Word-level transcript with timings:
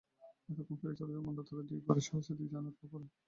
এতক্ষণ 0.49 0.75
ফেরি 0.79 0.95
চলাচল 0.99 1.21
বন্ধ 1.27 1.39
থাকায় 1.47 1.67
দুই 1.69 1.79
পাড়ে 1.87 2.01
সহস্রাধিক 2.07 2.47
যান 2.51 2.65
আটকা 2.69 2.85
পড়ে। 2.91 3.05